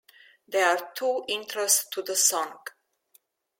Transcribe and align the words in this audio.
There 0.47 0.67
are 0.67 0.91
two 0.95 1.25
intros 1.29 1.83
to 1.91 2.01
the 2.01 2.15
song. 2.15 2.57